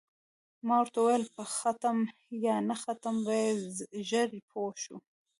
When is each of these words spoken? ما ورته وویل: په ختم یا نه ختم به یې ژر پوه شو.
ما 0.67 0.75
ورته 0.79 0.97
وویل: 0.99 1.25
په 1.35 1.43
ختم 1.57 1.97
یا 2.45 2.55
نه 2.69 2.75
ختم 2.83 3.15
به 3.25 3.33
یې 3.43 3.49
ژر 4.09 4.29
پوه 4.49 4.73
شو. 4.83 4.97